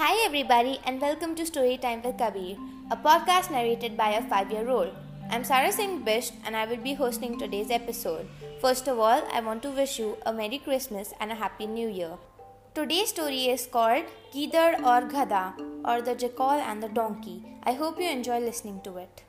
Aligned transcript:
Hi, 0.00 0.24
everybody, 0.24 0.80
and 0.86 0.98
welcome 0.98 1.34
to 1.34 1.44
Story 1.44 1.76
Time 1.76 2.00
with 2.00 2.16
Kabir, 2.16 2.56
a 2.90 2.96
podcast 2.96 3.50
narrated 3.50 3.98
by 3.98 4.12
a 4.12 4.22
five 4.30 4.50
year 4.50 4.70
old. 4.70 4.94
I'm 5.28 5.44
Sarah 5.44 5.70
Singh 5.70 5.98
Bish, 6.04 6.30
and 6.46 6.56
I 6.56 6.64
will 6.64 6.78
be 6.78 6.94
hosting 6.94 7.38
today's 7.38 7.70
episode. 7.70 8.26
First 8.62 8.88
of 8.88 8.98
all, 8.98 9.22
I 9.30 9.42
want 9.42 9.62
to 9.64 9.70
wish 9.70 9.98
you 9.98 10.16
a 10.24 10.32
Merry 10.32 10.56
Christmas 10.56 11.12
and 11.20 11.30
a 11.30 11.34
Happy 11.34 11.66
New 11.66 11.86
Year. 11.86 12.16
Today's 12.74 13.10
story 13.10 13.44
is 13.50 13.66
called 13.66 14.04
Gidar 14.32 14.80
or 14.80 15.06
Ghada, 15.06 15.44
or 15.84 16.00
the 16.00 16.14
Jackal 16.14 16.64
and 16.72 16.82
the 16.82 16.88
Donkey. 16.88 17.44
I 17.62 17.74
hope 17.74 18.00
you 18.00 18.08
enjoy 18.08 18.38
listening 18.38 18.80
to 18.84 18.96
it. 18.96 19.22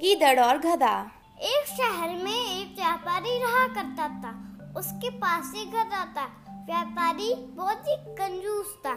Gidar 0.00 0.38
or 0.50 0.58
Ghada. 0.70 1.10
एक 1.42 1.66
शहर 1.66 2.10
में 2.24 2.32
एक 2.32 2.74
व्यापारी 2.76 3.38
रहा 3.38 3.66
करता 3.68 4.08
था। 4.22 4.30
उसके 4.78 5.10
पास 5.18 5.52
एक 5.56 5.70
गधा 5.70 6.04
था 6.16 6.26
व्यापारी 6.66 7.34
बहुत 7.56 7.88
ही 7.88 7.96
कंजूस 8.14 8.76
था। 8.86 8.94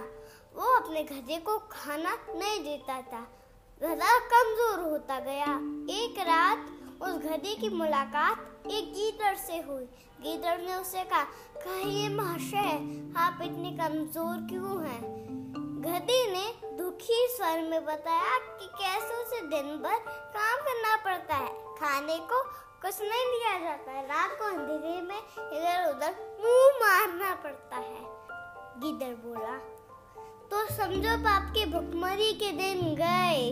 वो 0.55 0.75
अपने 0.75 1.03
गधे 1.03 1.37
को 1.37 1.57
खाना 1.71 2.13
नहीं 2.35 2.59
देता 2.63 3.01
था। 3.01 3.21
गधा 3.81 4.17
कमज़ोर 4.33 4.83
होता 4.83 5.19
गया। 5.19 5.55
एक 5.95 6.19
रात 6.19 6.67
उस 7.01 7.17
गधे 7.23 7.55
की 7.55 7.69
मुलाकात 7.69 8.67
एक 8.67 8.93
गीदड़ 8.93 9.35
से 9.37 9.57
हुई। 9.61 9.83
गीदड़ 10.21 10.57
ने 10.61 10.75
उसे 10.75 11.03
कहा 11.03 11.23
कहिए 11.57 12.09
महाशय? 12.09 12.71
आप 13.17 13.39
इतने 13.41 13.71
कमज़ोर 13.71 14.47
क्यों 14.49 14.83
हैं? 14.85 15.01
गधे 15.81 16.23
ने 16.31 16.45
दुखी 16.95 17.25
स्वर 17.29 17.61
में 17.61 17.85
बताया 17.85 18.37
कि 18.59 18.65
कैसे 18.73 19.15
उसे 19.21 19.39
दिन 19.47 19.65
भर 19.77 19.97
काम 20.35 20.59
करना 20.65 20.95
पड़ता 20.95 21.35
है। 21.35 21.49
खाने 21.79 22.17
को 22.29 22.41
कुछ 22.81 23.01
नहीं 23.01 23.25
दिया 23.31 23.57
जाता 23.59 23.91
है। 23.91 24.03
रात 24.03 24.37
को 24.39 24.45
अंधेरे 24.45 25.01
में 25.01 25.17
इधर 25.17 25.89
उधर 25.89 26.15
मुँह 26.41 26.77
मारना 26.83 27.33
पड़ता 27.35 27.77
है। 27.77 27.99
गिदड़ 28.79 29.13
बोला 29.25 29.57
तो 30.51 30.65
समझो 30.75 31.17
पाप 31.17 31.51
के 31.51 31.65
भुखमरी 31.65 32.31
के 32.33 32.51
दिन 32.53 32.95
गए। 32.95 33.43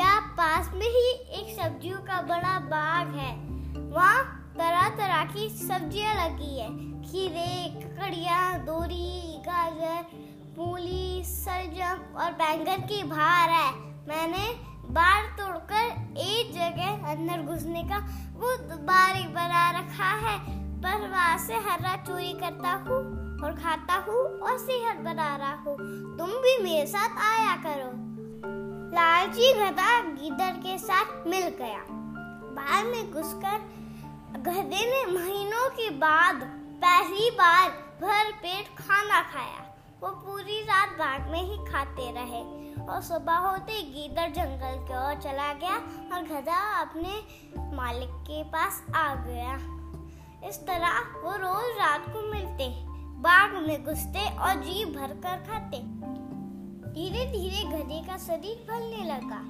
या 0.00 0.18
पास 0.32 0.70
में 0.74 0.86
ही 0.86 1.08
एक 1.40 1.56
सब्जियों 1.60 1.98
का 2.00 2.20
बड़ा 2.24 2.58
बाग 2.66 3.14
है। 3.14 3.32
वहाँ 3.90 4.24
तरह 4.58 4.88
तरह 4.96 5.24
की 5.32 5.48
सब्ज़ियाँ 5.58 6.14
लगी 6.16 6.58
है। 6.58 6.68
खीरे, 7.02 7.52
ककड़िया, 7.80 8.56
दोरी, 8.58 9.38
गाजर 9.46 10.26
मूली 10.58 11.22
सलजम 11.24 11.98
और 12.18 12.32
बैंगन 12.32 12.80
की 12.86 13.02
भार 13.02 13.50
है, 13.50 13.70
मैंने 14.08 14.46
बार 14.92 15.26
तोड़कर 15.38 16.16
एक 16.20 16.50
जगह 16.52 17.10
अंदर 17.10 17.42
घुसने 17.44 17.82
का 17.82 17.98
वो 18.34 18.56
बारी 18.86 19.22
बना 19.28 19.70
रखा 19.70 20.08
है। 20.24 20.36
पर 20.82 21.06
वहाँ 21.08 21.36
से 21.38 21.54
हरा 21.66 21.94
चोरी 22.02 22.32
करता 22.40 22.72
हूँ 22.88 22.98
और 23.40 23.54
खाता 23.54 23.94
हूँ 24.08 24.24
और 24.40 24.58
सेहत 24.58 25.04
बना 25.04 25.36
रहा 25.36 25.52
हूँ। 25.52 25.76
तुम 26.18 26.30
भी 26.42 26.56
मेरे 26.62 26.86
साथ 26.86 27.22
आया 27.28 27.54
करो। 27.66 27.90
लालची 28.94 29.52
गधा 29.52 30.00
गिदड़ 30.02 30.52
के 30.56 30.76
साथ 30.78 31.26
मिल 31.26 31.48
गया। 31.60 31.84
बाहर 32.56 32.84
में 32.84 33.10
घुसकर 33.12 33.58
गधे 34.40 34.84
ने 34.86 35.04
महीनों 35.12 35.68
के 35.70 35.90
बाद 35.98 36.42
पहली 36.82 37.30
बार 37.36 37.68
भर 38.02 38.32
पेट 38.42 38.76
खाना 38.78 39.22
खाया। 39.32 39.64
वो 40.02 40.08
पूरी 40.08 40.60
रात 40.62 40.88
बाग 40.88 41.30
में 41.30 41.42
ही 41.42 41.56
खाते 41.64 42.10
रहे 42.12 42.40
और 42.84 43.00
सुबह 43.02 43.36
होते 43.36 43.80
गीदड़ 43.84 44.28
जंगल 44.32 44.76
की 44.86 44.94
ओर 44.96 45.14
चला 45.22 45.52
गया 45.54 45.76
और 46.14 46.22
गधा 46.24 46.58
अपने 46.80 47.14
मालिक 47.76 48.10
के 48.22 48.42
पास 48.44 48.82
आ 48.96 49.14
गया। 49.14 49.54
इस 50.48 50.58
तरह 50.66 51.00
वो 51.22 51.32
रोज 51.36 51.78
रात 51.78 52.04
को 52.08 52.22
मिलते, 52.32 52.68
बाग 53.18 53.54
में 53.66 53.84
घुसते 53.84 54.28
और 54.36 54.62
जी 54.62 54.84
भर 54.84 55.14
कर 55.16 55.42
खाते। 55.48 55.82
धीरे 56.92 57.26
धीरे 57.32 57.64
गधे 57.68 58.00
का 58.06 58.16
शरीर 58.18 58.64
फलने 58.68 59.04
लगा। 59.04 59.40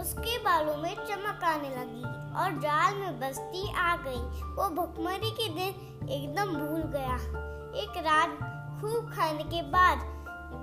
उसके 0.00 0.36
बालों 0.38 0.76
में 0.76 0.94
चमक 0.96 1.44
आने 1.44 1.68
लगी 1.68 2.02
और 2.36 2.60
जाल 2.60 2.94
में 2.94 3.20
बस्ती 3.20 3.68
आ 3.74 3.96
गई। 3.96 4.20
वो 4.52 4.68
भुखमरी 4.70 5.30
के 5.30 5.48
दिन 5.54 6.08
एकदम 6.10 6.54
भूल 6.56 6.82
गया। 6.92 7.16
एक 7.82 7.96
रात 8.04 8.38
खूब 8.76 9.10
खाने 9.12 9.44
के 9.44 9.62
बाद 9.70 9.98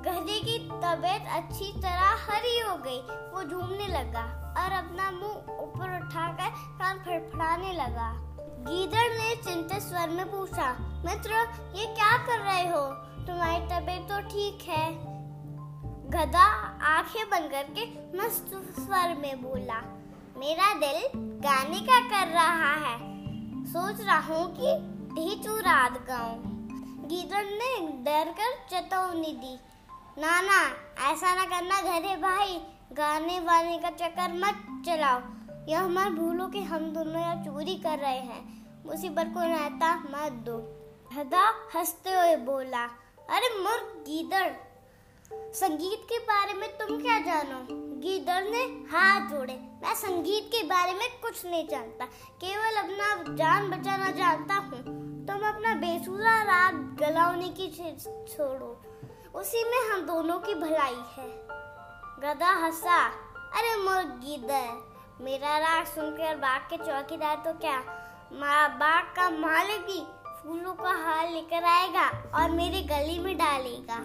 गधे 0.06 0.40
की 0.40 0.58
तबीयत 0.76 1.28
अच्छी 1.34 1.72
तरह 1.78 2.26
हरी 2.26 2.60
हो 2.60 2.76
गई। 2.78 3.00
वो 3.32 3.44
झूमने 3.44 3.88
लगा 3.90 4.24
और 4.58 4.72
अपना 4.74 5.10
मुँह 5.12 5.58
ऊपर 5.62 5.96
उठाकर 5.98 6.50
कान 6.80 7.00
फड़फड़ाने 7.00 7.74
लगा। 7.74 8.12
गीदड़ 8.68 9.10
ने 9.12 9.36
चिंतित 9.38 9.82
स्वर 9.82 10.10
में 10.10 10.26
पूछा, 10.26 10.70
मित्र, 11.06 11.32
ये 11.76 11.86
क्या 11.96 12.18
कर 12.28 12.40
रहे 12.42 12.68
हो? 12.68 12.86
तुम्हारी 13.26 13.66
तबीयत 13.66 14.08
तो 14.10 14.22
ठीक 14.30 14.68
है। 14.70 14.88
गधा 16.12 16.46
आँखें 16.88 17.30
बंद 17.30 17.52
करके 17.52 17.86
मस्त 18.18 18.52
स्वर 18.76 19.16
में 19.18 19.42
बोला, 19.42 19.82
मेरा 20.38 20.74
दिल 20.80 21.02
गाने 21.42 21.80
का 21.82 22.00
कर 22.10 22.32
रहा 22.34 22.74
है। 22.86 22.98
सोच 23.66 24.02
रहा 24.02 24.20
हूँ 24.28 24.48
कि 24.54 24.76
ढीचू 25.16 25.58
रात 25.60 26.02
गाऊं। 26.08 26.63
गीदड़ 27.04 27.44
ने 27.44 27.88
डर 28.04 28.32
कर 28.32 28.52
चेतावनी 28.70 29.32
दी। 29.34 29.56
ना 30.22 30.42
ना 30.42 30.60
ऐसा 31.12 31.36
ना 31.36 31.46
करना 31.46 31.82
घरे 31.82 32.16
भाई, 32.16 32.62
गाने 32.94 33.40
वाने 33.40 33.78
का 33.78 33.90
चक्कर 33.90 34.34
मत 34.34 34.84
चलाओ। 34.86 35.20
यह 35.70 35.82
हमारे 35.82 36.10
भूलो 36.10 36.48
कि 36.48 36.62
हम 36.64 36.90
दोनों 36.90 37.22
यहाँ 37.22 37.36
चोरी 37.36 37.76
कर 37.76 38.00
रहे 38.00 38.20
हैं। 38.20 38.42
मुसीबत 38.86 39.32
को 39.34 39.40
रहता 39.40 39.96
मत 39.96 40.32
दो। 40.32 40.58
हदा 41.14 41.70
हँसते 41.76 42.10
हुए 42.10 42.36
बोला, 42.36 42.84
अरे 43.30 43.50
मुर्ग 43.60 44.04
गीदड़, 44.08 44.52
संगीत 45.56 46.02
के 46.04 46.18
बारे 46.18 46.54
में 46.54 46.70
तुम 46.78 46.98
क्या 47.02 47.20
जानो? 47.20 47.60
गीदड़ 48.02 48.44
ने 48.44 48.64
हाथ 48.92 49.30
जोड़े, 49.30 49.54
मैं 49.54 49.94
संगीत 49.96 50.48
के 50.48 50.64
बारे 50.64 50.94
में 50.94 51.08
कुछ 51.22 51.46
नहीं 51.46 51.68
जानता, 51.68 52.06
केवल 52.42 52.76
अपना 52.76 52.93
जान 53.30 53.70
बचाना 53.70 54.10
जानता 54.12 54.56
हूँ। 54.56 55.02
तुम 55.28 55.48
अपना 55.48 55.74
बेसुरा 55.76 56.42
रात 56.44 56.74
गलावने 57.00 57.50
की 57.50 57.68
छोड़ो। 58.28 58.82
उसी 59.36 59.64
में 59.64 59.92
हम 59.92 60.06
दोनों 60.06 60.40
की 60.40 60.56
भलाई 60.56 61.02
है। 61.18 61.28
गधा 62.20 62.52
हंसा, 62.66 62.98
अरे 63.54 63.76
मुर्गी 63.78 64.38
मेरा 65.22 65.58
राग 65.58 65.86
सुनकर 65.86 66.36
बाग 66.36 66.62
के 66.62 66.78
चौकीदार 66.78 67.36
तो 67.36 67.54
क्या? 67.54 67.78
माँ, 68.34 68.70
बाग 68.70 69.04
का 69.16 69.30
मालिक 69.30 69.82
भी 69.82 70.02
फूलों 70.28 70.74
का 70.74 70.92
हाल 71.04 71.34
लेकर 71.34 71.64
आएगा 71.64 72.08
और 72.34 72.52
मेरे 72.52 72.82
गली 72.82 73.20
में 73.20 73.38
डालेगा। 73.38 74.00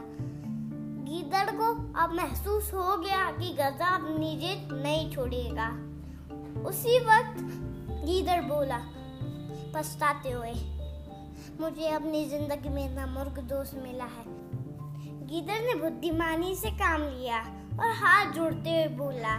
गीदड़ 1.04 1.50
को 1.50 1.70
अब 2.00 2.12
महसूस 2.12 2.72
हो 2.74 2.96
गया 2.96 3.30
कि 3.30 3.52
गधा 3.52 3.94
अपनी 3.94 4.36
जिद 4.36 4.68
नहीं 4.74 5.10
छोड़ेगा। 5.12 5.68
उसी 6.68 6.98
वक्त 7.00 7.36
गीदड़ 8.04 8.40
बोला 8.42 8.78
पछताते 9.74 10.30
हुए, 10.30 10.52
मुझे 11.60 11.88
अपनी 11.90 12.24
ज़िंदगी 12.24 12.68
में 12.68 12.84
इतना 12.84 13.06
मुर्ग 13.08 13.38
दोस्त 13.48 13.74
मिला 13.76 14.04
है। 14.06 14.24
गिदर 15.28 15.60
ने 15.62 15.74
बुद्धिमानी 15.74 16.54
से 16.54 16.70
काम 16.78 17.02
लिया 17.02 17.38
और 17.78 17.90
हाथ 17.96 18.32
जोड़ते 18.32 18.70
हुए 18.70 18.86
बोला, 18.96 19.36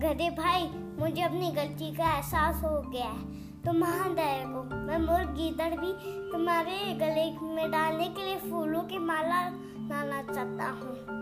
गधे 0.00 0.30
भाई, 0.32 0.68
मुझे 0.98 1.22
अपनी 1.22 1.50
गलती 1.52 1.94
का 1.96 2.14
एहसास 2.14 2.62
हो 2.64 2.80
गया 2.82 3.04
है। 3.04 3.36
तुम 3.64 3.76
महान 3.76 4.14
दया 4.14 4.44
को 4.44 4.62
मैं 4.76 4.98
मुर्ग 4.98 5.34
गीदड़ 5.36 5.74
भी 5.74 5.92
तुम्हारे 6.32 6.76
गले 6.96 7.30
में 7.46 7.70
डालने 7.70 8.08
के 8.08 8.24
लिए 8.24 8.36
फूलों 8.40 8.82
की 8.82 8.98
माला 9.00 9.42
लाना 9.88 10.22
चाहता 10.24 10.68
हूँ। 10.70 11.16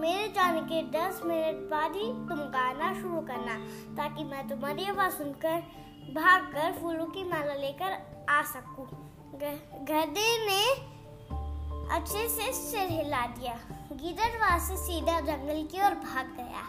मेरे 0.00 0.26
जाने 0.28 0.60
के 0.62 0.82
दस 0.90 1.20
मिनट 1.26 1.68
बाद 1.70 1.94
ही 1.96 2.06
तुम 2.28 2.38
गाना 2.52 2.92
शुरू 2.94 3.20
करना, 3.28 3.54
ताकि 3.96 4.24
मैं 4.24 4.48
तुम्हारी 4.48 4.84
आवाज़ 4.84 5.12
सुनकर 5.12 5.62
भागकर 6.14 6.72
फूलों 6.72 7.06
की 7.06 7.22
माला 7.24 7.54
लेकर 7.54 7.92
आ 8.30 8.42
सकूँ। 8.42 8.86
गधे 9.84 10.30
ने 10.46 10.62
अच्छे 11.96 12.28
से 12.28 12.52
सिर 12.52 12.88
हिला 12.90 13.26
दिया। 13.28 13.54
गिदड़ 13.92 14.38
वहाँ 14.38 14.58
से 14.58 14.76
सीधा 14.76 15.18
जंगल 15.20 15.62
की 15.72 15.80
ओर 15.86 15.94
भाग 16.04 16.26
गया। 16.36 16.62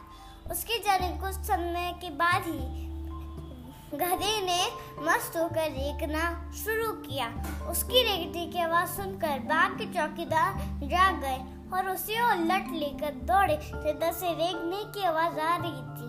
उसके 0.51 0.77
जाने 0.79 1.09
कुछ 1.17 1.35
समय 1.45 1.91
के 2.01 2.09
बाद 2.15 2.43
ही 2.45 2.85
गधे 3.93 4.41
ने 4.41 4.61
मस्त 5.01 5.37
होकर 5.37 5.71
रेखना 5.71 6.23
शुरू 6.55 6.91
किया। 7.01 7.27
उसकी 7.69 8.03
रेखने 8.03 8.45
की 8.47 8.59
आवाज़ 8.59 8.89
सुनकर 8.89 9.39
बाघ 9.45 9.71
के 9.71 9.85
चौकीदार 9.93 10.53
जाग 10.83 11.21
गए 11.21 11.39
और 11.73 11.89
उसे 11.89 12.19
और 12.21 12.37
लट 12.43 12.71
लेकर 12.73 13.13
दौड़े। 13.25 13.57
सीधा 13.63 14.11
से 14.11 14.33
रेखने 14.33 14.83
की 14.93 15.05
आवाज़ 15.05 15.39
आ 15.39 15.55
रही 15.57 15.81
थी। 15.95 16.06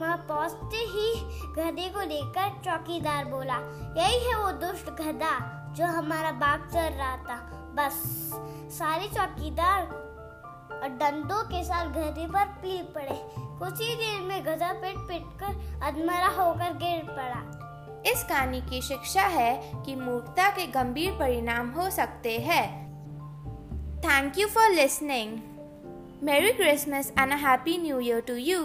वहाँ 0.00 0.16
पहुँचते 0.28 0.76
ही 0.76 1.08
गधे 1.54 1.88
को 1.88 2.00
लेकर 2.00 2.48
चौकीदार 2.64 3.24
बोला, 3.24 3.56
यही 3.96 4.24
है 4.24 4.38
वो 4.42 4.50
दुष्ट 4.52 4.90
गधा 4.90 5.32
जो 5.76 5.86
हमारा 5.86 6.30
बाग 6.32 6.68
चल 6.68 6.94
रहा 6.94 7.16
था। 7.16 7.36
बस। 7.76 8.02
सारे 8.72 9.08
चौकीदार 9.08 9.82
और 10.82 10.88
डंडों 10.88 11.42
के 11.44 11.64
साथ 11.64 11.86
गधे 11.86 12.26
पर 12.26 12.46
पीट 12.62 12.94
पड़े। 12.94 13.20
कुछ 13.58 13.80
ही 13.80 13.94
देर 13.94 14.20
में 14.20 14.44
गधा 14.46 14.72
पेट 14.72 14.96
पीट 14.98 15.24
कर 15.40 15.80
अधमरा 15.82 16.28
होकर 16.28 16.72
गिर 16.74 17.02
पड़ा। 17.10 17.56
इस 18.06 18.24
कहानी 18.24 18.60
की 18.60 18.80
शिक्षा 18.82 19.22
है 19.22 19.72
कि 19.86 19.94
मूर्खता 19.96 20.50
के 20.50 20.66
गंभीर 20.66 21.12
परिणाम 21.12 21.70
हो 21.70 21.90
सकते 21.90 22.38
हैं। 22.38 22.66
Thank 24.00 24.38
you 24.38 24.46
for 24.48 24.70
listening 24.70 25.38
merry 26.22 26.52
Christmas 26.52 27.12
and 27.18 27.32
a 27.32 27.36
happy 27.36 27.78
new 27.78 28.00
year 28.00 28.20
to 28.20 28.34
you 28.34 28.62